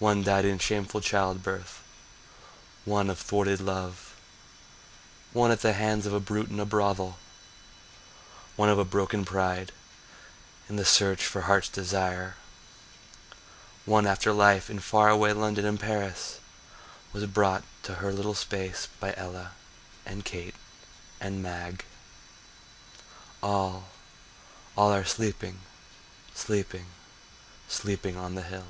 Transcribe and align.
One 0.00 0.22
died 0.22 0.46
in 0.46 0.58
shameful 0.58 1.02
child 1.02 1.42
birth, 1.42 1.82
One 2.86 3.10
of 3.10 3.20
a 3.20 3.22
thwarted 3.22 3.60
love, 3.60 4.14
One 5.34 5.50
at 5.50 5.60
the 5.60 5.74
hands 5.74 6.06
of 6.06 6.14
a 6.14 6.18
brute 6.20 6.48
in 6.48 6.58
a 6.58 6.64
brothel, 6.64 7.18
One 8.56 8.70
of 8.70 8.78
a 8.78 8.84
broken 8.86 9.26
pride, 9.26 9.72
in 10.70 10.76
the 10.76 10.86
search 10.86 11.22
for 11.26 11.42
heart's 11.42 11.68
desire; 11.68 12.36
One 13.84 14.06
after 14.06 14.32
life 14.32 14.70
in 14.70 14.78
far 14.80 15.10
away 15.10 15.34
London 15.34 15.66
and 15.66 15.78
Paris 15.78 16.38
Was 17.12 17.26
brought 17.26 17.64
to 17.82 17.96
her 17.96 18.10
little 18.10 18.34
space 18.34 18.88
by 19.00 19.12
Ella 19.18 19.50
and 20.06 20.24
Kate 20.24 20.54
and 21.20 21.42
Mag— 21.42 21.84
All, 23.42 23.90
all 24.78 24.94
are 24.94 25.04
sleeping, 25.04 25.60
sleeping, 26.34 26.86
sleeping 27.68 28.16
on 28.16 28.34
the 28.34 28.40
hill. 28.44 28.64